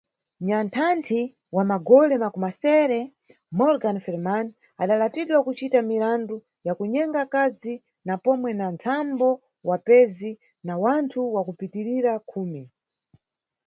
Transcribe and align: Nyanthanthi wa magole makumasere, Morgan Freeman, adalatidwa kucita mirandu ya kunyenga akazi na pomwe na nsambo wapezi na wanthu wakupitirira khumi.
Nyanthanthi 0.47 1.21
wa 1.55 1.63
magole 1.71 2.13
makumasere, 2.23 2.99
Morgan 3.59 3.97
Freeman, 4.05 4.45
adalatidwa 4.83 5.37
kucita 5.45 5.79
mirandu 5.91 6.35
ya 6.65 6.73
kunyenga 6.77 7.19
akazi 7.25 7.73
na 8.07 8.13
pomwe 8.23 8.51
na 8.59 8.67
nsambo 8.75 9.29
wapezi 9.69 10.31
na 10.65 10.73
wanthu 10.83 11.19
wakupitirira 11.35 12.11
khumi. 12.29 12.63